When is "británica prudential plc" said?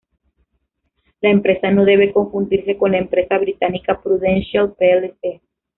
3.37-5.43